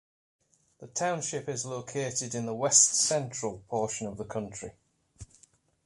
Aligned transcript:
The 0.79 0.87
township 0.87 1.47
is 1.47 1.63
located 1.63 2.33
in 2.33 2.47
the 2.47 2.55
west 2.55 2.95
central 2.95 3.61
portion 3.69 4.07
of 4.07 4.17
the 4.17 4.25
county. 4.25 4.71